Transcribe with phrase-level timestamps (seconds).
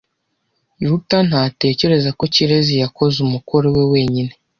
[0.89, 4.31] Ruta ntatekereza ko Kirezi yakoze umukoro we wenyine.